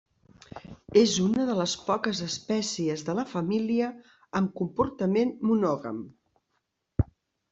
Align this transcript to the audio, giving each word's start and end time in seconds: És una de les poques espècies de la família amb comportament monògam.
És 1.01 1.11
una 1.23 1.43
de 1.49 1.57
les 1.57 1.73
poques 1.89 2.21
espècies 2.27 3.03
de 3.09 3.13
la 3.19 3.25
família 3.33 3.89
amb 4.39 4.55
comportament 4.61 5.35
monògam. 5.51 6.01